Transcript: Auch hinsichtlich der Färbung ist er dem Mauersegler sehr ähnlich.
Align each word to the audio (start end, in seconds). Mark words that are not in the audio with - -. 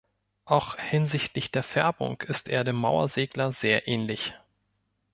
Auch 0.45 0.77
hinsichtlich 0.77 1.51
der 1.51 1.61
Färbung 1.61 2.21
ist 2.21 2.47
er 2.49 2.63
dem 2.63 2.75
Mauersegler 2.75 3.51
sehr 3.51 3.87
ähnlich. 3.87 4.33